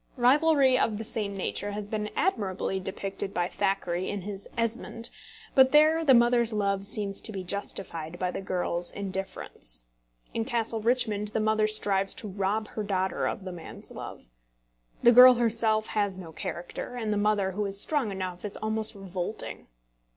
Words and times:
Rivalry 0.17 0.79
of 0.79 0.97
the 0.97 1.03
same 1.03 1.35
nature 1.37 1.73
has 1.73 1.87
been 1.87 2.09
admirably 2.15 2.79
depicted 2.79 3.35
by 3.35 3.47
Thackeray 3.47 4.09
in 4.09 4.21
his 4.21 4.49
Esmond; 4.57 5.11
but 5.53 5.71
there 5.71 6.03
the 6.03 6.15
mother's 6.15 6.51
love 6.51 6.87
seems 6.87 7.21
to 7.21 7.31
be 7.31 7.43
justified 7.43 8.17
by 8.17 8.31
the 8.31 8.41
girl's 8.41 8.89
indifference. 8.89 9.85
In 10.33 10.43
Castle 10.43 10.81
Richmond 10.81 11.27
the 11.27 11.39
mother 11.39 11.67
strives 11.67 12.15
to 12.15 12.27
rob 12.27 12.69
her 12.69 12.81
daughter 12.81 13.27
of 13.27 13.43
the 13.45 13.51
man's 13.53 13.91
love. 13.91 14.23
The 15.03 15.11
girl 15.11 15.35
herself 15.35 15.85
has 15.89 16.17
no 16.17 16.31
character; 16.31 16.95
and 16.95 17.13
the 17.13 17.17
mother, 17.17 17.51
who 17.51 17.67
is 17.67 17.79
strong 17.79 18.09
enough, 18.09 18.43
is 18.43 18.57
almost 18.57 18.95
revolting. 18.95 19.67